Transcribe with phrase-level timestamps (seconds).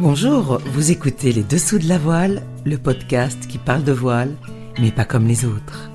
[0.00, 4.34] Bonjour, vous écoutez Les Dessous de la Voile, le podcast qui parle de voile,
[4.80, 5.90] mais pas comme les autres.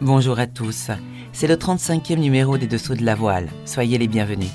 [0.00, 0.92] Bonjour à tous,
[1.32, 4.52] c'est le 35e numéro des Dessous de la Voile, soyez les bienvenus.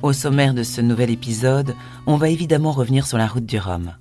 [0.00, 1.74] Au sommaire de ce nouvel épisode,
[2.06, 3.92] on va évidemment revenir sur la route du Rhum.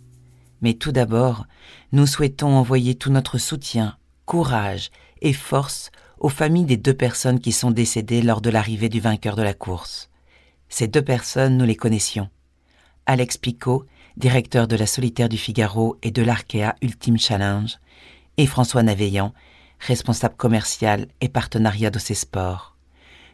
[0.61, 1.45] Mais tout d'abord,
[1.91, 4.91] nous souhaitons envoyer tout notre soutien, courage
[5.21, 9.35] et force aux familles des deux personnes qui sont décédées lors de l'arrivée du vainqueur
[9.35, 10.09] de la course.
[10.69, 12.29] Ces deux personnes, nous les connaissions.
[13.07, 13.85] Alex Picot,
[14.17, 17.77] directeur de la Solitaire du Figaro et de l'Arkea Ultime Challenge,
[18.37, 19.33] et François Naveillant,
[19.79, 22.75] responsable commercial et partenariat de ces sports.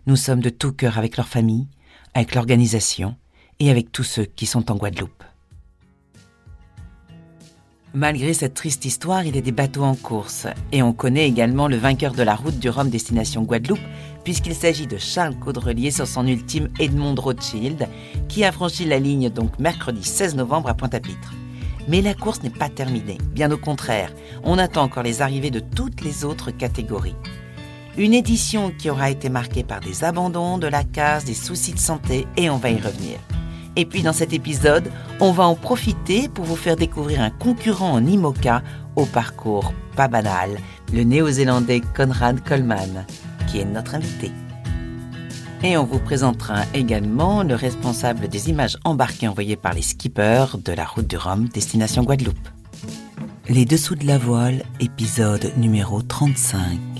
[0.07, 1.67] Nous sommes de tout cœur avec leur famille,
[2.13, 3.15] avec l'organisation
[3.59, 5.23] et avec tous ceux qui sont en Guadeloupe.
[7.93, 10.47] Malgré cette triste histoire, il y a des bateaux en course.
[10.71, 13.81] Et on connaît également le vainqueur de la route du Rhum destination Guadeloupe,
[14.23, 17.89] puisqu'il s'agit de Charles Caudrelier sur son ultime Edmond Rothschild,
[18.29, 21.33] qui a franchi la ligne donc mercredi 16 novembre à Pointe-à-Pitre.
[21.89, 24.13] Mais la course n'est pas terminée, bien au contraire,
[24.45, 27.15] on attend encore les arrivées de toutes les autres catégories.
[27.97, 31.79] Une édition qui aura été marquée par des abandons, de la casse, des soucis de
[31.79, 33.19] santé, et on va y revenir.
[33.75, 37.93] Et puis dans cet épisode, on va en profiter pour vous faire découvrir un concurrent
[37.93, 38.63] en IMOCA
[38.95, 40.57] au parcours pas banal,
[40.93, 43.05] le néo-zélandais Conrad Coleman,
[43.47, 44.31] qui est notre invité.
[45.63, 50.73] Et on vous présentera également le responsable des images embarquées envoyées par les skippers de
[50.73, 52.49] la route du Rhum destination Guadeloupe.
[53.47, 56.90] Les dessous de la voile, épisode numéro 35.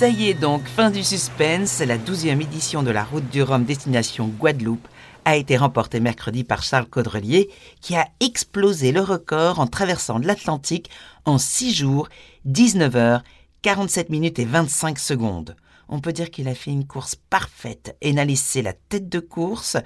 [0.00, 3.64] Ça y est donc, fin du suspense, la douzième édition de la Route du Rhum
[3.64, 4.88] destination Guadeloupe
[5.26, 7.50] a été remportée mercredi par Charles Caudrelier,
[7.82, 10.88] qui a explosé le record en traversant l'Atlantique
[11.26, 12.08] en 6 jours,
[12.46, 13.22] 19 heures,
[13.60, 15.54] 47 minutes et 25 secondes.
[15.90, 19.20] On peut dire qu'il a fait une course parfaite et n'a laissé la tête de
[19.20, 19.76] course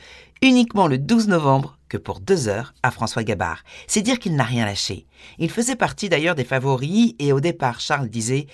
[0.42, 3.64] uniquement le 12 novembre que pour deux heures à François Gabard.
[3.88, 5.06] C'est dire qu'il n'a rien lâché.
[5.38, 8.46] Il faisait partie d'ailleurs des favoris et au départ Charles disait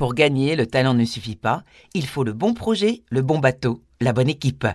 [0.00, 1.62] pour gagner, le talent ne suffit pas,
[1.92, 4.66] il faut le bon projet, le bon bateau, la bonne équipe.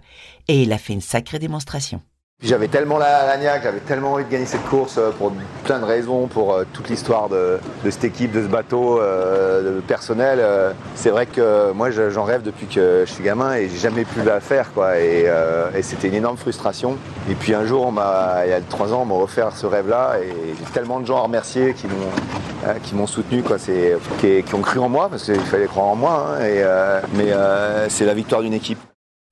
[0.47, 2.03] Et il a fait une sacrée démonstration.
[2.46, 5.31] J'avais tellement la, la niaque, j'avais tellement envie de gagner cette course euh, pour
[5.63, 9.78] plein de raisons, pour euh, toute l'histoire de, de, cette équipe, de ce bateau, euh,
[9.78, 10.38] de personnel.
[10.40, 14.06] Euh, c'est vrai que moi j'en rêve depuis que je suis gamin et j'ai jamais
[14.06, 15.00] pu la faire quoi.
[15.00, 16.97] Et, euh, et c'était une énorme frustration.
[17.31, 20.17] Et puis un jour, on il y a trois ans, on m'a offert ce rêve-là
[20.22, 23.57] et j'ai tellement de gens à remercier qui m'ont, qui m'ont soutenu quoi.
[23.57, 26.28] Qui, qui, ont cru en moi parce qu'il fallait croire en moi.
[26.38, 26.63] Hein, et,
[27.16, 27.31] mais
[27.90, 28.79] c'est la victoire d'une équipe.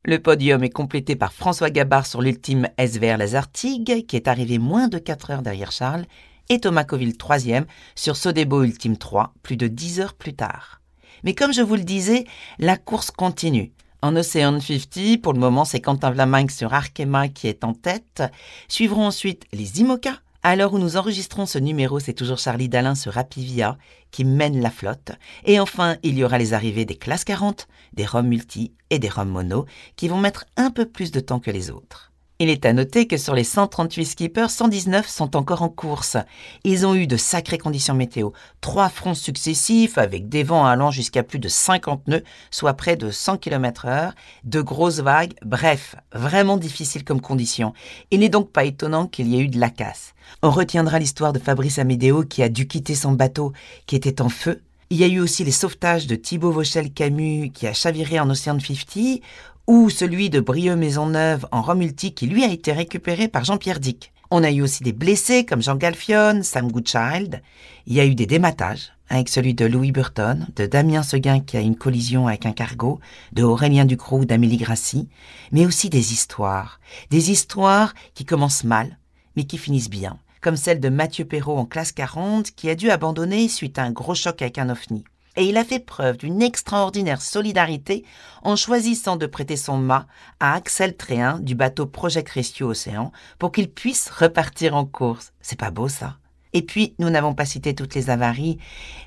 [0.05, 4.89] Le podium est complété par François Gabard sur l'ultime SVR Lazartigue, qui est arrivé moins
[4.89, 6.03] de 4 heures derrière Charles,
[6.49, 7.65] et Thomas Coville troisième
[7.95, 10.81] sur Sodebo Ultime 3, plus de 10 heures plus tard.
[11.23, 12.25] Mais comme je vous le disais,
[12.59, 13.71] la course continue.
[14.01, 18.23] En Ocean 50, pour le moment, c'est Quentin Vlaminck sur Arkema qui est en tête.
[18.67, 22.95] Suivront ensuite les IMOCA, à l'heure où nous enregistrons ce numéro, c'est toujours Charlie Dalin
[22.95, 23.77] sur Rapivia
[24.11, 25.11] qui mène la flotte.
[25.45, 29.09] Et enfin, il y aura les arrivées des classes 40, des ROM multi et des
[29.09, 29.65] ROM mono
[29.95, 32.12] qui vont mettre un peu plus de temps que les autres.
[32.43, 36.17] Il est à noter que sur les 138 skippers, 119 sont encore en course.
[36.65, 38.31] Ils ont eu de sacrées conditions météo.
[38.59, 43.11] Trois fronts successifs avec des vents allant jusqu'à plus de 50 nœuds, soit près de
[43.11, 47.71] 100 km heure, de grosses vagues, bref, vraiment difficile comme conditions.
[48.11, 50.13] Il n'est donc pas étonnant qu'il y ait eu de la casse.
[50.41, 53.53] On retiendra l'histoire de Fabrice Amédéo qui a dû quitter son bateau
[53.85, 54.61] qui était en feu
[54.93, 58.59] il y a eu aussi les sauvetages de Thibaut Vauchel-Camus qui a chaviré en Océan
[58.59, 59.21] 50,
[59.67, 64.11] ou celui de Brieux Maisonneuve en Romulti qui lui a été récupéré par Jean-Pierre Dick.
[64.29, 67.41] On a eu aussi des blessés comme Jean Galfion, Sam Goodchild.
[67.85, 71.55] Il y a eu des dématages avec celui de Louis Burton, de Damien Seguin qui
[71.55, 72.99] a une collision avec un cargo,
[73.31, 75.07] de Aurélien Ducrot ou d'Amélie Grassi,
[75.51, 76.79] mais aussi des histoires.
[77.09, 78.97] Des histoires qui commencent mal,
[79.35, 82.89] mais qui finissent bien, comme celle de Mathieu Perrault en classe 40 qui a dû
[82.89, 85.03] abandonner suite à un gros choc avec un ovni.
[85.35, 88.05] Et il a fait preuve d'une extraordinaire solidarité
[88.43, 90.05] en choisissant de prêter son mât
[90.39, 95.33] à Axel Tréhin du bateau Project Rescue Océan pour qu'il puisse repartir en course.
[95.41, 96.17] C'est pas beau ça?
[96.55, 98.59] Et puis, nous n'avons pas cité toutes les avaries,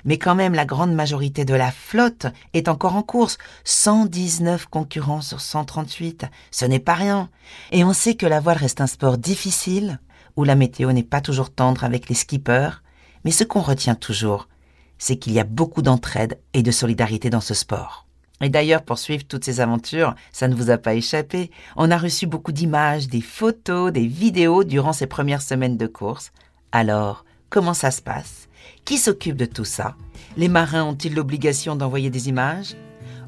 [0.03, 3.37] mais quand même la grande majorité de la flotte est encore en course.
[3.63, 7.29] 119 concurrents sur 138, ce n'est pas rien.
[7.71, 10.01] Et on sait que la voile reste un sport difficile,
[10.35, 12.83] où la météo n'est pas toujours tendre avec les skippers,
[13.23, 14.49] mais ce qu'on retient toujours,
[14.97, 18.05] c'est qu'il y a beaucoup d'entraide et de solidarité dans ce sport.
[18.41, 21.49] Et d'ailleurs, pour suivre toutes ces aventures, ça ne vous a pas échappé.
[21.75, 26.31] On a reçu beaucoup d'images, des photos, des vidéos durant ces premières semaines de course.
[26.71, 28.47] Alors, comment ça se passe?
[28.85, 29.95] Qui s'occupe de tout ça?
[30.35, 32.75] Les marins ont-ils l'obligation d'envoyer des images?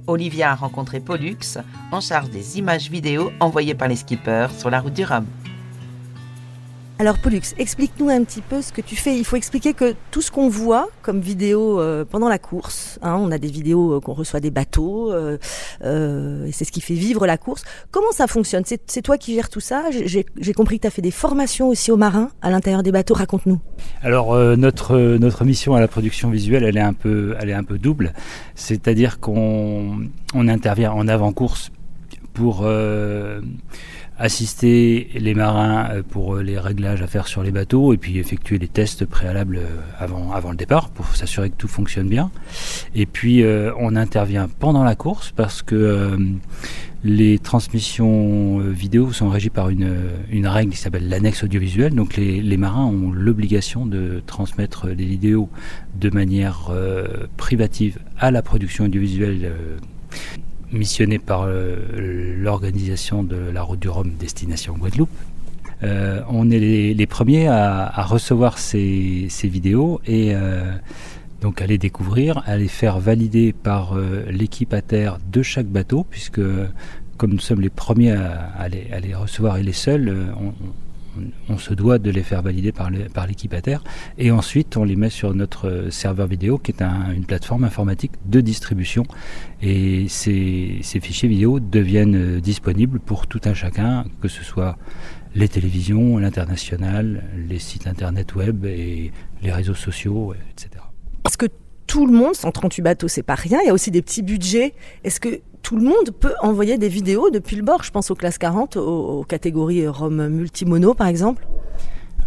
[0.06, 1.58] Olivia a rencontré Pollux,
[1.92, 5.26] en charge des images vidéo envoyées par les skippers sur la route du Rhum.
[7.02, 9.18] Alors Pollux, explique-nous un petit peu ce que tu fais.
[9.18, 13.16] Il faut expliquer que tout ce qu'on voit comme vidéo euh, pendant la course, hein,
[13.18, 15.38] on a des vidéos euh, qu'on reçoit des bateaux, euh,
[16.52, 17.64] c'est ce qui fait vivre la course.
[17.92, 18.64] Comment ça fonctionne?
[18.66, 19.86] C'est, toi qui gères tout ça?
[19.92, 23.14] J'ai, compris que tu as fait des formations aussi aux marins à l'intérieur des bateaux.
[23.14, 23.62] Raconte-nous.
[24.02, 27.64] Alors notre, notre mission à la production visuelle, elle est un peu, elle est un
[27.64, 28.12] peu double.
[28.56, 30.02] C'est-à-dire qu'on
[30.34, 31.72] on intervient en avant-course
[32.34, 32.68] pour
[34.20, 38.20] assister les marins euh, pour euh, les réglages à faire sur les bateaux et puis
[38.20, 39.68] effectuer les tests préalables euh,
[39.98, 42.30] avant, avant le départ pour s'assurer que tout fonctionne bien.
[42.96, 43.44] Et puis
[43.80, 46.18] on intervient pendant la course parce que
[47.04, 49.94] les transmissions vidéo sont régies par une,
[50.30, 51.94] une règle qui s'appelle l'annexe audiovisuelle.
[51.94, 55.50] Donc les, les marins ont l'obligation de transmettre les vidéos
[55.96, 56.72] de manière
[57.38, 59.52] privative à la production audiovisuelle
[60.72, 65.10] missionné par euh, l'organisation de la route du Rhum destination Guadeloupe.
[65.82, 66.60] Euh, on est
[66.94, 70.74] les, premiers à, recevoir ces, vidéos et euh,
[71.42, 73.96] donc à les découvrir, à les faire valider par
[74.30, 76.42] l'équipe à terre de chaque bateau, puisque
[77.18, 80.54] comme nous sommes les premiers à, les, recevoir et les seuls, on,
[81.50, 83.56] on, se doit de les faire valider par, l'équipe.
[84.18, 88.42] Et ensuite, on les met sur notre serveur vidéo, qui est une plateforme informatique de
[88.42, 89.06] distribution.
[89.62, 94.78] Et ces, fichiers vidéo deviennent euh, disponibles pour tout un chacun, que ce soit
[95.36, 99.12] les télévisions, l'international, les sites internet web et
[99.42, 100.84] les réseaux sociaux, etc.
[101.24, 101.48] Parce que
[101.88, 103.60] tout le monde, 138 bateaux, c'est pas rien.
[103.64, 104.74] Il y a aussi des petits budgets.
[105.04, 108.16] Est-ce que tout le monde peut envoyer des vidéos depuis le bord Je pense aux
[108.16, 111.46] classes 40, aux, catégories Rome multimono, par exemple.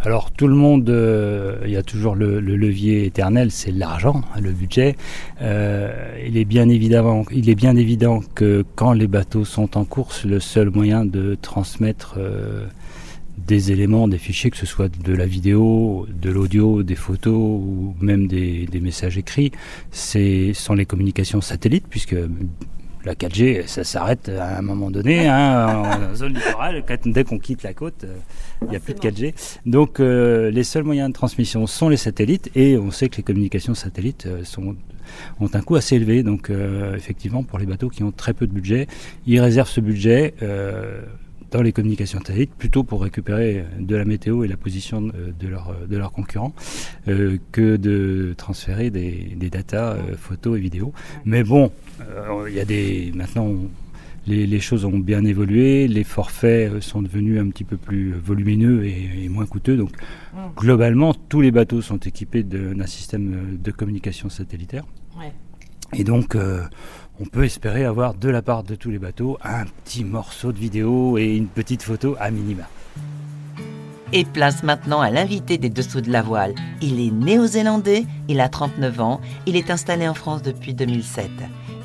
[0.05, 4.51] Alors tout le monde, euh, il y a toujours le, levier éternel, c'est l'argent, le
[4.51, 4.97] budget.
[5.41, 11.05] Euh, il est bien évident que quand les bateaux sont en course, le seul moyen
[11.05, 12.67] de transmettre euh,
[13.39, 17.95] des éléments, des fichiers, que ce soit de la vidéo, de l'audio, des photos ou
[18.01, 19.53] même des, messages écrits,
[19.93, 22.17] c'est sont les communications satellites, puisque
[23.05, 26.85] la 4G, ça s'arrête à un moment donné, hein, en zone littorale.
[27.05, 28.17] Dès qu'on quitte la côte, euh,
[28.63, 29.35] il n'y a plus de 4G.
[29.67, 33.23] Donc, euh, les seuls moyens de transmission sont les satellites, et on sait que les
[33.23, 34.77] communications satellites euh, sont,
[35.41, 36.23] ont un coût assez élevé.
[36.23, 36.51] Donc,
[36.95, 38.87] effectivement, pour les bateaux qui ont très peu de budget,
[39.27, 40.35] ils réservent ce budget
[41.53, 45.77] dans les communications satellites, plutôt pour récupérer de la météo et la position de leurs
[45.87, 46.55] de leurs concurrents,
[47.09, 50.93] euh, que de transférer des, des datas euh, photos et vidéos.
[51.25, 51.71] Mais bon,
[52.01, 53.55] euh, il y a des maintenant
[54.27, 58.85] les, les, choses ont bien évolué, les forfaits sont devenus un petit peu plus volumineux
[58.87, 59.77] et, moins coûteux.
[59.77, 59.91] Donc
[60.57, 64.85] globalement, tous les bateaux sont équipés d'un système de communication satellitaire.
[65.19, 65.33] Ouais.
[65.95, 66.37] Et donc
[67.23, 70.59] on peut espérer avoir de la part de tous les bateaux un petit morceau de
[70.59, 72.65] vidéo et une petite photo à minima.
[74.13, 76.53] Et place maintenant à l'invité des dessous de la voile.
[76.81, 81.31] Il est néo-zélandais, il a 39 ans, il est installé en France depuis 2007.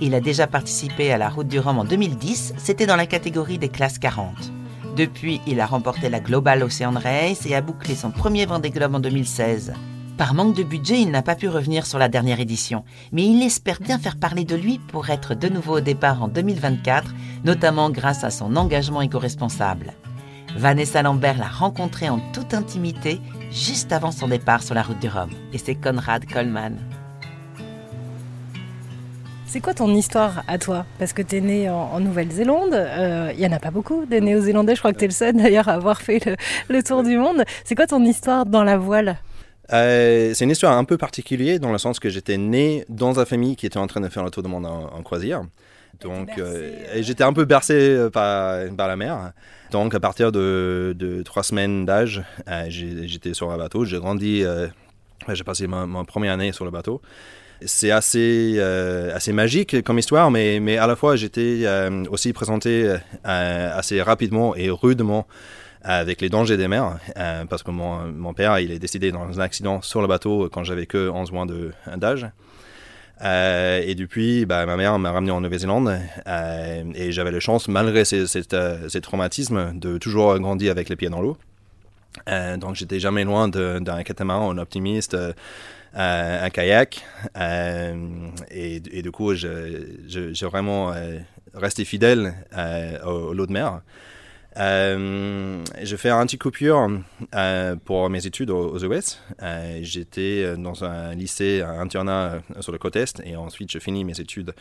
[0.02, 3.60] Il a déjà participé à la Route du Rhum en 2010, c'était dans la catégorie
[3.60, 4.34] des classes 40.
[4.96, 8.96] Depuis, il a remporté la Global Ocean Race et a bouclé son premier Vendée Globe
[8.96, 9.74] en 2016.
[10.18, 13.44] Par manque de budget, il n'a pas pu revenir sur la dernière édition, mais il
[13.44, 17.14] espère bien faire parler de lui pour être de nouveau au départ en 2024,
[17.46, 19.94] notamment grâce à son engagement éco-responsable.
[20.56, 23.22] Vanessa Lambert l'a rencontré en toute intimité
[23.52, 26.78] juste avant son départ sur la route du Rhum, et c'est Conrad Coleman.
[29.46, 30.88] C'est quoi ton histoire à toi?
[30.98, 34.20] Parce que tu es né en, Nouvelle-Zélande, il euh, y en a pas beaucoup des
[34.20, 36.36] Néo-Zélandais, je crois que tu es le seul d'ailleurs à avoir fait
[36.70, 37.44] le tour du monde.
[37.64, 39.18] C'est quoi ton histoire dans la voile?
[39.74, 43.26] Euh, c'est une histoire un peu particulière dans le sens que j'étais né dans une
[43.26, 45.44] famille qui était en train de faire le tour du monde en, croisière.
[46.02, 49.32] Donc, euh, j'étais un peu bercé euh, par, par, la mer.
[49.72, 52.24] Donc, à partir de, de trois semaines d'âge,
[52.68, 53.84] j'étais sur un bateau.
[53.84, 54.44] J'ai grandi,
[55.28, 57.02] j'ai passé ma, première année sur le bateau.
[57.66, 61.66] C'est assez, assez magique comme histoire, mais, mais à la fois, j'étais
[62.10, 65.26] aussi présenté assez rapidement et rudement
[65.88, 69.42] avec les dangers des mers, euh, parce que mon, père, il est décédé dans un
[69.42, 71.46] accident sur le bateau quand j'avais que 11 mois
[71.96, 72.28] d'âge.
[73.24, 77.70] Euh, et depuis, bah, ma mère m'a ramené en Nouvelle-Zélande euh, et j'avais la chance,
[77.70, 81.38] malgré ces, ces, traumatismes, de toujours grandir avec les pieds dans l'eau.
[82.58, 85.18] donc j'étais jamais loin d'un catamaran, un optimiste,
[85.94, 87.06] un kayak.
[88.52, 90.94] Et, du coup, j'ai vraiment
[91.54, 92.34] resté fidèle
[93.06, 93.80] au, l'eau de mer.
[94.60, 96.90] Euh, je fais un petit coupure
[97.36, 99.22] euh, pour mes études aux, US.
[99.42, 104.04] Euh, j'étais dans un lycée, un internat sur le côte est, et ensuite je finis
[104.04, 104.54] mes études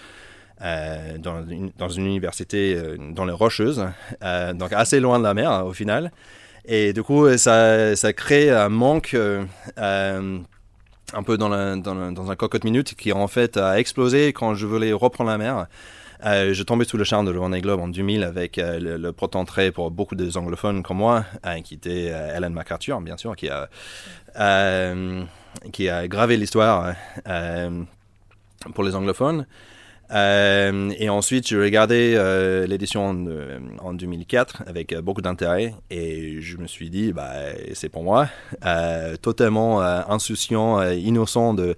[0.60, 2.80] dans, une, université
[3.14, 3.86] dans les Rocheuses,
[4.54, 6.12] donc assez loin de la mer au final.
[6.64, 9.14] Et du coup, ça, crée un manque
[11.12, 15.30] un peu dans, un cocotte minute qui en fait a explosé quand je voulais reprendre
[15.30, 15.66] la mer.
[16.24, 18.96] Euh, je tombais sous le charme de le Vendée Globe en 2000 avec euh, le,
[18.96, 19.12] le
[19.72, 23.68] pour beaucoup des anglophones comme moi, euh, qui était Ellen MacArthur, bien sûr, qui a,
[25.72, 26.94] qui a gravé l'histoire
[28.74, 29.46] pour les anglophones.
[30.12, 33.26] Euh, et ensuite, j'ai regardé euh, l'édition en,
[33.80, 37.32] en, 2004 avec euh, beaucoup d'intérêt et je me suis dit, bah,
[37.74, 38.28] c'est pour moi.
[39.22, 41.74] totalement insouciant, innocent de,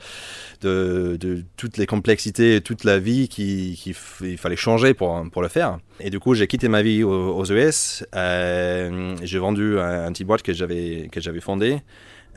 [1.57, 5.79] toutes les complexités, toute la vie qu'il qui fallait changer pour, pour le faire.
[6.01, 8.05] Et du coup, j'ai quitté ma vie aux, US.
[8.13, 11.81] j'ai vendu un, un, petit boîte que j'avais fondé.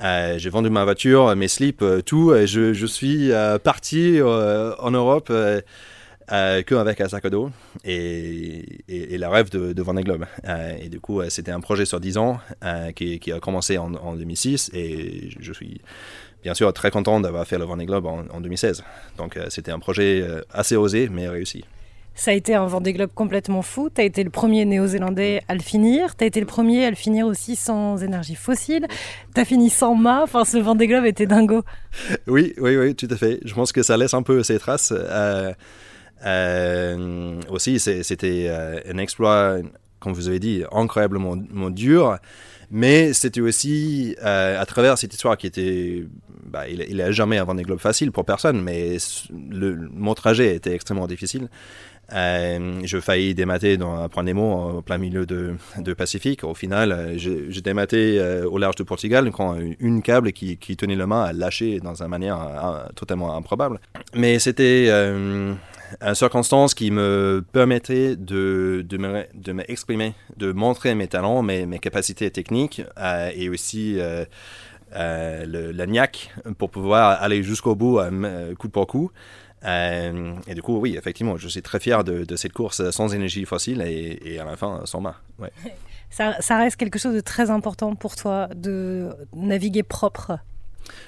[0.03, 2.33] Euh, j'ai vendu ma voiture, mes slips, euh, tout.
[2.33, 5.31] Et je, suis euh, parti en Europe
[6.27, 7.51] qu'avec un sac à dos
[7.83, 10.25] et, et, le rêve de, de Vendée Globe.
[10.79, 12.39] et du coup, c'était un projet sur 10 ans
[12.95, 15.81] qui, a commencé en, en, 2006 et je suis
[16.41, 18.83] bien sûr très content d'avoir fait le Vendée Globe en, en 2016.
[19.17, 21.65] Donc, c'était un projet assez osé mais réussi.
[22.13, 23.89] Ça a été un Vendée Globe complètement fou.
[23.93, 26.15] Tu as été le premier néo-zélandais à le finir.
[26.15, 28.87] Tu as été le premier à le finir aussi sans énergie fossile.
[29.33, 30.21] Tu as fini sans mât.
[30.23, 31.63] Enfin, ce Vendée Globe était dingo.
[32.27, 33.39] Oui, oui, oui, tout à fait.
[33.43, 34.93] Je pense que ça laisse un peu ses traces.
[34.95, 35.53] Euh,
[36.25, 39.57] euh, aussi, c'était euh, un exploit,
[39.99, 41.35] comme vous avez dit, incroyablement
[41.69, 42.17] dur.
[42.71, 46.05] Mais c'était aussi à travers cette histoire qui était.
[46.45, 48.97] Bah, il n'a jamais un Vendée Globe facile pour personne, mais
[49.49, 51.47] le, mon trajet était extrêmement difficile.
[52.13, 56.43] Euh, je faillis démater dans un point Nemo en plein milieu de, de Pacifique.
[56.43, 61.07] Au final, j'ai dématé euh, au large de Portugal quand une câble qui, tenait la
[61.07, 63.79] main a lâché dans une manière euh, totalement improbable.
[64.13, 65.53] Mais c'était euh,
[66.13, 72.29] circonstance qui me permettait de, de m'exprimer, de, de, montrer mes talents, mes, mes capacités
[72.31, 72.81] techniques
[73.35, 73.99] et aussi
[74.93, 77.99] le, la niaque pour pouvoir aller jusqu'au bout,
[78.57, 79.11] coup pour coup.
[79.63, 83.13] Euh, et du coup, oui, effectivement, je suis très fier de, de cette course sans
[83.13, 85.01] énergie fossile et, à la fin sans.
[85.39, 85.51] Ouais.
[86.13, 90.39] Ça, ça, reste quelque chose de très important pour toi de naviguer propre.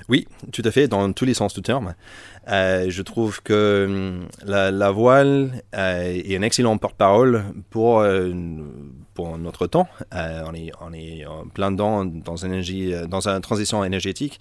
[0.09, 1.95] Oui, tout à fait, dans tous les sens du terme.
[2.49, 8.33] Euh, je trouve que hum, la, voile euh, est un excellent porte-parole pour, euh,
[9.13, 9.87] pour notre temps.
[10.11, 14.39] On, est, on est en plein dedans dans, énergie, dans une transition énergétique.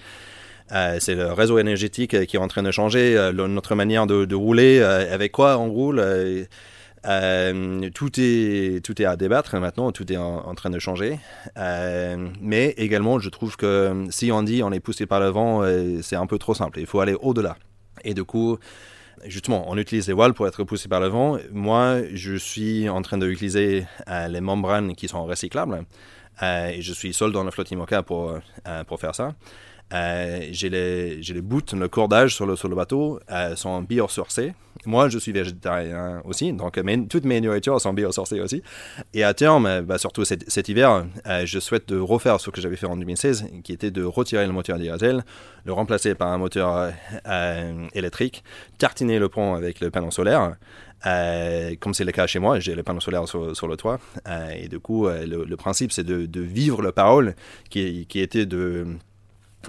[1.01, 5.33] C'est le réseau énergétique qui est en train de changer, notre manière de rouler, avec
[5.33, 6.03] quoi on roule.
[7.02, 11.18] Tout, est, tout est à débattre maintenant, tout est en, train de changer.
[11.56, 15.62] mais également, je trouve que si on dit on est poussé par le vent,
[16.02, 16.80] c'est un peu trop simple.
[16.80, 17.56] Il faut aller au-delà.
[18.04, 18.59] Et du coup,
[19.25, 21.38] justement, on utilise les voiles pour être poussé par le vent.
[21.52, 23.87] Moi, je suis en train d'utiliser
[24.28, 25.85] les membranes qui sont recyclables.
[26.42, 28.38] et je suis seul dans la flotte IMOCA pour,
[28.87, 29.35] pour faire ça.
[29.92, 34.54] Euh, j'ai les, les bouts, le cordage sur le, sur le bateau euh, sont biosourcés.
[34.84, 38.62] Moi, je suis végétarien aussi, donc toutes mes nourritures sont biosourcées aussi.
[39.14, 42.50] Et à terme, euh, bah, surtout cet, cet hiver, euh, je souhaite de refaire ce
[42.50, 45.25] que j'avais fait en 2016, qui était de retirer le moteur diesel,
[45.64, 46.92] le remplacer par un moteur
[47.28, 48.42] euh, électrique,
[48.78, 50.56] tartiner le pont avec le panneau solaire.
[51.80, 53.99] Comme c'est le cas chez moi, j'ai le panneau solaire sur, le toit.
[54.56, 57.34] Et du coup, le, le, principe, c'est de, de, vivre le parole
[57.70, 58.87] qui, qui était de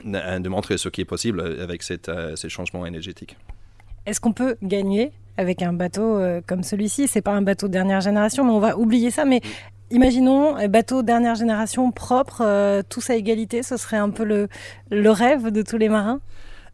[0.04, 3.38] de montrer ce qui est possible avec cette, euh, ces changements énergétiques.
[4.06, 7.08] Est-ce qu'on peut gagner avec un bateau euh, comme celui-ci?
[7.08, 9.26] C'est pas un bateau dernière génération, mais on va oublier ça.
[9.26, 9.42] Mais
[9.92, 14.48] imaginons un bateau dernière génération propre, euh, tous à égalité, ce serait un peu le,
[14.92, 16.20] le rêve de tous les marins?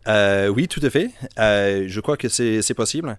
[0.07, 1.11] Euh, oui, tout à fait.
[1.37, 3.17] Euh, je crois que c'est possible.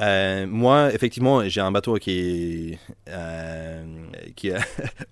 [0.00, 2.78] Euh, moi, effectivement, j'ai un bateau qui
[3.08, 3.84] euh,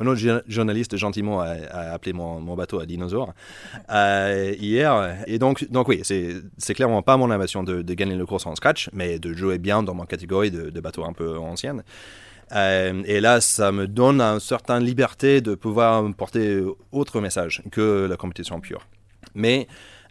[0.00, 1.50] un autre journaliste gentiment a,
[1.92, 3.34] appelé mon, mon, bateau à dinosaure
[3.90, 5.16] euh, hier.
[5.26, 8.54] Et donc, donc oui, c'est clairement pas mon ambition de, de, gagner le course en
[8.54, 11.82] scratch, mais de jouer bien dans ma catégorie de, de bateaux un peu anciennes.
[12.52, 16.62] Euh, et là, ça me donne une certaine liberté de pouvoir porter
[16.92, 18.86] autre message que la compétition pure.
[19.34, 19.66] Mais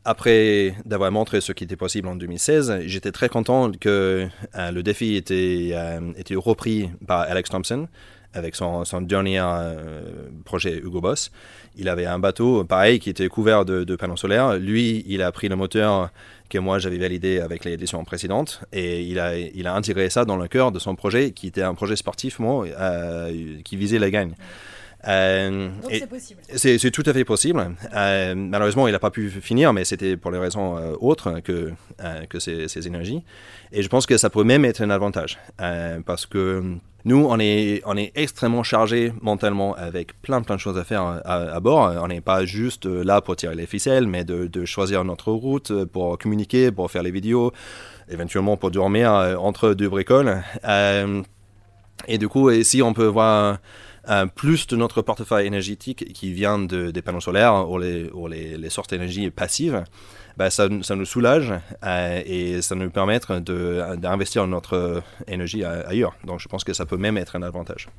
[0.06, 4.84] après d'avoir montré ce qui était possible en 2016, j'étais très content que euh, le
[4.84, 7.88] défi était, euh, était repris par Alex Thompson
[8.34, 10.02] avec son, dernier euh,
[10.44, 11.32] projet Hugo Boss.
[11.78, 14.58] Il avait un bateau pareil qui était couvert de, panneaux solaires.
[14.58, 16.10] Lui, il a pris le moteur
[16.50, 20.74] que moi j'avais validé avec l'édition précédente et il a, intégré ça dans le cœur
[20.74, 22.68] de son projet qui était un projet sportif moi,
[23.64, 24.36] qui visait la gagne.
[25.08, 26.42] Euh, c'est possible.
[26.56, 27.76] C'est tout à fait possible.
[27.94, 31.72] Euh, malheureusement, il n'a pas pu finir, mais c'était pour les raisons euh, autres que,
[32.30, 33.24] que ces, énergies.
[33.72, 35.38] Et je pense que ça peut même être un avantage.
[36.06, 36.64] parce que
[37.06, 41.22] nous, on est, on est extrêmement chargé mentalement avec plein plein de choses à faire
[41.24, 41.96] à, bord.
[42.02, 45.86] On n'est pas juste là pour tirer les ficelles, mais de, de, choisir notre route,
[45.86, 47.52] pour communiquer, pour faire les vidéos,
[48.10, 50.42] éventuellement pour dormir entre deux bricoles.
[52.08, 53.60] et du coup, si on peut voir
[54.36, 58.58] plus de notre portefeuille énergétique qui vient de, des panneaux solaires ou les, ou les,
[58.58, 59.84] les sources d'énergie passives,
[60.38, 63.20] bah, ça, ça, nous soulage euh, et ça nous permet
[63.98, 66.16] d'investir notre énergie ailleurs.
[66.26, 67.90] Donc je pense que ça peut même être un avantage.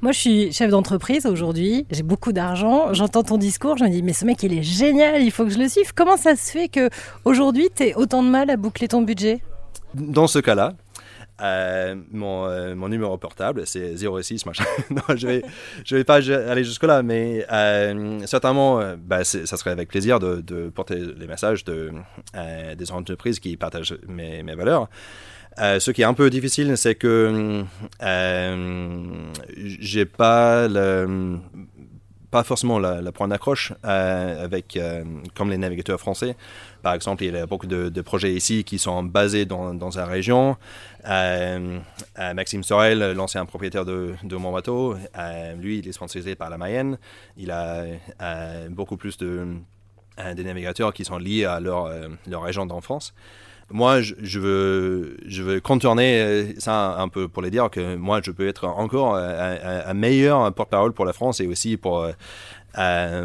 [0.00, 4.04] Moi, je suis chef d'entreprise aujourd'hui, j'ai beaucoup d'argent, j'entends ton discours, je me dis,
[4.04, 5.92] mais ce mec, il est génial, il faut que je le suive.
[5.92, 9.40] Comment ça se fait qu'aujourd'hui, tu aies autant de mal à boucler ton budget?
[9.94, 10.74] Dans ce cas-là,
[11.40, 14.64] euh, mon, euh, mon, numéro portable, c'est 06 machin.
[14.90, 15.42] non, je vais,
[15.84, 20.96] je vais pas aller jusque-là, mais euh, certainement, bah, ça serait avec plaisir de, porter
[20.96, 21.92] les messages de,
[22.76, 24.88] des entreprises qui partagent mes, mes valeurs.
[25.58, 27.64] ce qui est un peu difficile, c'est que
[29.56, 31.38] j'ai pas le,
[32.30, 34.78] pas forcément le, point d'accroche avec
[35.34, 36.36] comme les navigateurs français.
[36.82, 40.06] Par exemple, il y a beaucoup de, projets ici qui sont basés dans, dans la
[40.06, 40.56] région.
[41.06, 41.78] Euh,
[42.18, 46.50] euh, Maxime Sorel, l'ancien propriétaire de, de, mon bateau, euh, lui, il est sponsorisé par
[46.50, 46.98] la Mayenne.
[47.36, 47.84] Il a
[48.70, 49.46] beaucoup plus de,
[50.34, 51.90] des navigateurs qui sont liés à leur,
[52.26, 53.14] leur région d'enfance.
[53.70, 58.64] Moi, je, veux, contourner ça un peu pour les dire que moi, je peux être
[58.64, 62.06] encore un, meilleur porte-parole pour la France et aussi pour,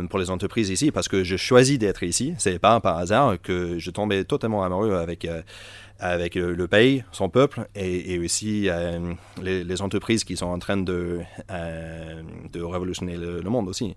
[0.09, 2.33] pour les entreprises ici parce que je choisis d'être ici.
[2.37, 5.25] C'est pas par hasard que je tombais totalement amoureux avec
[6.03, 11.21] avec le, pays, son peuple, et, aussi euh, les, entreprises qui sont en train de,
[11.49, 12.21] euh,
[12.51, 13.95] de révolutionner le, monde aussi.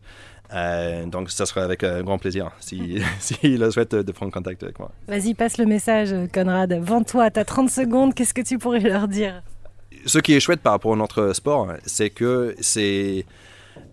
[0.53, 4.79] Euh, donc, ça serait avec grand plaisir s'il si, si souhaite de prendre contact avec
[4.79, 4.91] moi.
[5.09, 6.73] Vas-y, passe le message, Conrad.
[6.81, 9.43] Vends-toi, tu as 30 secondes, qu'est-ce que tu pourrais leur dire?
[10.05, 13.25] Ce qui est chouette par rapport à notre sport, c'est que c'est...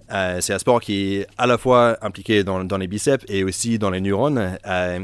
[0.09, 3.79] c'est un sport qui est à la fois impliqué dans, dans les biceps et aussi
[3.79, 4.57] dans les neurones.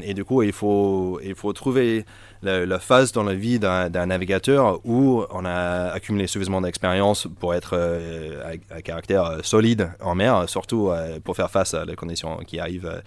[0.04, 2.06] et du coup, il faut, il faut trouver
[2.42, 7.72] la, phase dans la vie d'un navigateur où on a accumulé suffisamment d'expérience pour être
[7.74, 12.38] euh, à, caractère euh, solide en mer, surtout euh, pour faire face à les conditions
[12.48, 13.02] qui arrivent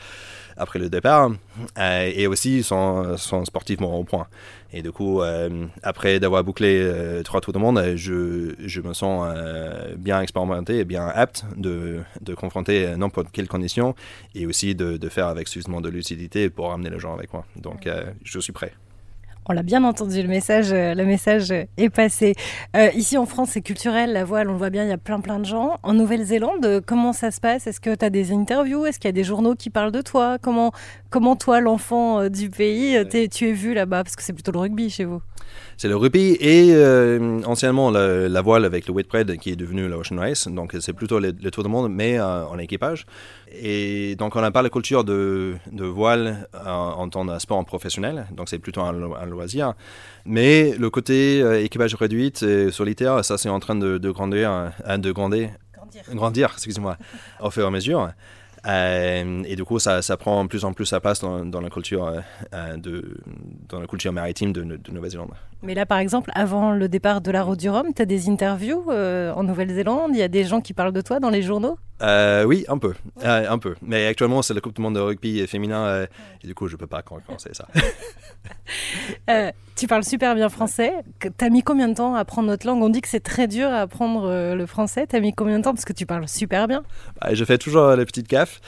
[0.59, 1.31] après le départ,
[1.79, 4.27] et aussi sont, sont, sportivement au point.
[4.75, 5.23] Et du coup,
[5.83, 9.35] après d'avoir bouclé trois tours de monde, je, je me sens
[9.97, 13.95] bien expérimenté et bien apte de, de confronter n'importe quelle condition
[14.35, 17.47] et aussi de, de, faire avec suffisamment de lucidité pour amener les gens avec moi.
[17.57, 17.89] Donc,
[18.23, 18.73] je suis prêt.
[19.47, 22.35] On l'a bien entendu, le message, euh, le message est passé.
[22.77, 24.99] Euh, ici en France, c'est culturel, la voile, on le voit bien, il y a
[24.99, 25.79] plein plein de gens.
[25.83, 27.67] En Nouvelle-Zélande, comment ça se passe?
[27.67, 28.87] Est-ce que tu as des interviews?
[28.87, 30.39] Est-ce qu'il y a des journaux qui parlent de toi?
[30.41, 30.71] Comment,
[31.11, 34.05] comment toi, l'enfant euh, du pays, tu es vu là-bas?
[34.05, 35.21] Parce que c'est plutôt le rugby chez vous.
[35.77, 40.17] C'est le rugby et euh, anciennement la, voile avec le Whitbread qui est devenu l'Ocean
[40.17, 40.49] Race.
[40.49, 43.07] Donc c'est plutôt le, tour du monde, mais euh, en équipage.
[43.53, 48.27] Et donc on n'a pas la culture de, de voile en, tant que sport professionnel,
[48.31, 48.93] donc c'est plutôt un,
[49.27, 49.75] loisir.
[50.25, 54.73] Mais le côté euh, équipage réduit et solitaire, ça c'est en train de, de grandir,
[54.87, 56.97] de grandir, grandir, grandir excusez-moi,
[57.41, 58.09] au fur et à mesure.
[58.67, 61.61] Euh, et du coup, ça, ça, prend de plus en plus sa place dans, dans
[61.61, 62.21] la, culture, euh,
[62.55, 63.17] euh, de,
[63.69, 65.31] dans la culture maritime de, de Nouvelle-Zélande.
[65.63, 68.29] Mais là, par exemple, avant le départ de la route du Rhum, tu as des
[68.29, 70.11] interviews en Nouvelle-Zélande?
[70.15, 71.79] Il y a des gens qui parlent de toi dans les journaux?
[72.01, 72.95] Oui, un peu.
[73.23, 73.75] un peu.
[73.83, 76.07] Mais actuellement, c'est la Coupe du Monde de rugby féminin.
[76.43, 77.69] et du coup, je ne peux pas commencer ça.
[79.77, 80.93] tu parles super bien français.
[81.21, 82.83] Tu as mis combien de temps à apprendre notre langue?
[82.83, 85.07] On dit que c'est très dur à apprendre le français.
[85.09, 85.73] Tu as mis combien de temps?
[85.73, 86.83] Parce que tu parles super bien.
[87.21, 88.61] Bah, je fais toujours les petites gaffes.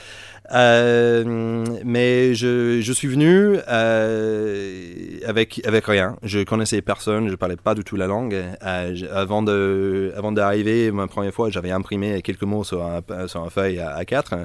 [0.51, 6.17] Euh, mais je, je, suis venu euh, avec, avec rien.
[6.23, 8.35] Je connaissais personne, je parlais pas du tout la langue.
[8.35, 13.43] Euh, avant de avant d'arriver, ma première fois, j'avais imprimé quelques mots sur un, sur
[13.43, 14.35] un feuille à, à 4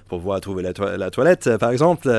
[0.19, 2.09] pouvoir trouver la, toilette, par exemple.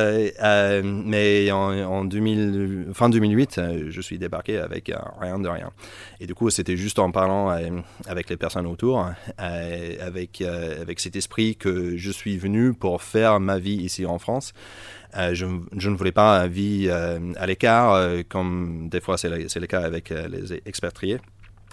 [0.83, 5.71] mais en, en 2000, fin 2008, je suis débarqué avec rien de rien.
[6.21, 7.57] Et du coup, c'était juste en parlant
[8.07, 9.07] avec les personnes autour,
[9.39, 14.53] avec, avec cet esprit que je suis venu pour faire ma vie ici en France.
[15.17, 19.67] Euh, je, ne voulais pas vie euh, à l'écart, euh, comme des fois c'est le,
[19.67, 21.19] cas avec les expatriés.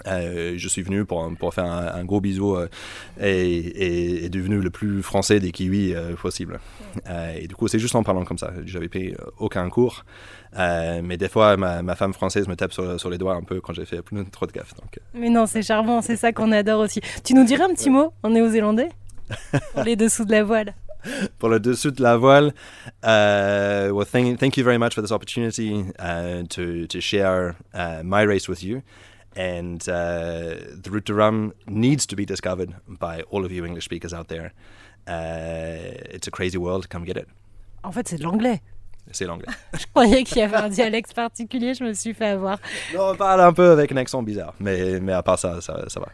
[0.05, 2.57] Je suis venu pour, pour faire un, gros bisou
[3.19, 6.59] et, et, devenu le plus français des kiwis possible.
[7.35, 8.51] et du coup, c'est juste en parlant comme ça.
[8.65, 10.05] J'avais payé aucun cours,
[10.57, 13.73] mais des fois, ma, femme française me tape sur, sur, les doigts un peu quand
[13.73, 14.73] j'ai fait plus trop de gaffe.
[14.75, 14.99] Donc.
[15.13, 17.01] Mais non, c'est charmant, c'est ça qu'on adore aussi.
[17.23, 18.13] Tu nous dirais un petit mot?
[18.23, 18.89] En néo-zélandais
[19.73, 20.73] Pour les dessous de la voile.
[21.37, 22.53] pour le dessous de la voile.
[23.03, 28.01] Uh, well, thank, thank you very much for this opportunity uh, to, to share uh,
[28.03, 28.81] my race with you.
[29.35, 33.85] And uh, the Route de Rhum needs to be discovered by all of you English
[33.85, 34.53] speakers out there.
[35.07, 37.27] Uh, it's a crazy world, come get it.
[37.83, 38.61] En fait, c'est de l'anglais.
[39.11, 39.47] C'est l'anglais.
[39.73, 42.59] Je croyais qu'il y avait un dialecte particulier, je me suis fait avoir.
[42.93, 45.85] non, on parle un peu avec un accent bizarre, mais, mais à part ça, ça,
[45.87, 46.07] ça va.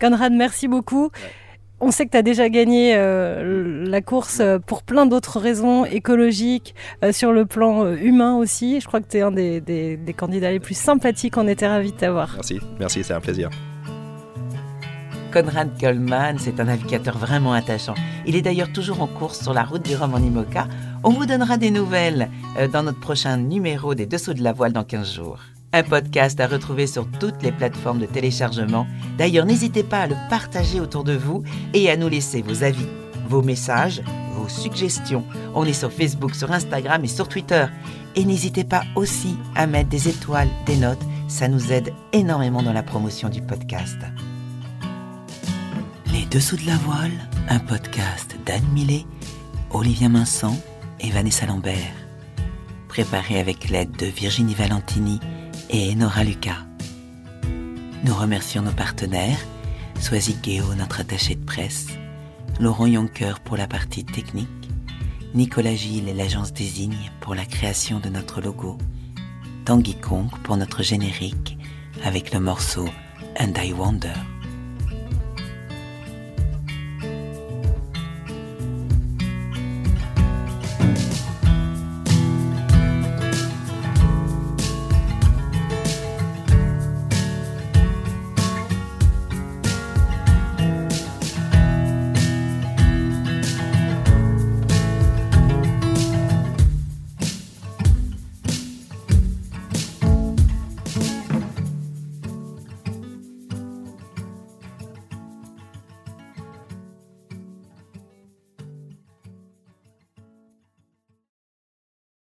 [0.00, 1.10] Conrad, merci beaucoup.
[1.82, 5.84] On sait que tu as déjà gagné euh, la course euh, pour plein d'autres raisons
[5.86, 8.80] écologiques, euh, sur le plan euh, humain aussi.
[8.80, 11.36] Je crois que tu es un des, des- des candidats les plus sympathiques.
[11.38, 12.32] On était ravis de t'avoir.
[12.34, 13.48] Merci, merci, c'est un plaisir.
[15.32, 17.94] Conrad Coleman, c'est un navigateur vraiment attachant.
[18.26, 20.66] Il est d'ailleurs toujours en course sur la route du Rhum en IMOCA.
[21.04, 24.72] On vous donnera des nouvelles euh, dans notre prochain numéro des Dessous de la voile
[24.72, 25.38] dans 15 jours.
[25.72, 28.88] Un podcast à retrouver sur toutes les plateformes de téléchargement.
[29.18, 32.88] D'ailleurs, n'hésitez pas à le partager autour de vous et à nous laisser vos avis,
[33.28, 34.02] vos messages,
[34.34, 35.24] vos suggestions.
[35.54, 37.66] On est sur Facebook, sur Instagram et sur Twitter.
[38.16, 41.02] Et n'hésitez pas aussi à mettre des étoiles, des notes.
[41.28, 43.98] Ça nous aide énormément dans la promotion du podcast.
[46.12, 47.12] Les Dessous de la Voile,
[47.48, 49.06] un podcast d'Anne Millet,
[49.70, 50.56] Olivia Minson
[50.98, 51.94] et Vanessa Lambert.
[52.88, 55.20] Préparé avec l'aide de Virginie Valentini
[55.72, 56.66] et Nora Lucas.
[58.04, 59.38] Nous remercions nos partenaires,
[60.00, 61.86] Soisy Guéo, notre attaché de presse,
[62.58, 64.48] Laurent Yonker pour la partie technique,
[65.32, 68.78] Nicolas Gilles et l'agence Désigne pour la création de notre logo,
[69.64, 71.56] Tanguy Kong pour notre générique
[72.04, 72.88] avec le morceau
[73.38, 74.39] And I Wonder.